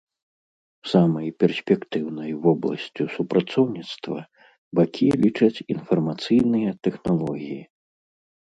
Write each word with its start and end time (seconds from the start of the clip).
Самай 0.91 1.27
перспектыўнай 1.41 2.31
вобласцю 2.45 3.03
супрацоўніцтва 3.17 4.17
бакі 4.81 5.07
лічаць 5.27 5.63
інфармацыйныя 5.75 6.69
тэхналогіі. 6.89 7.63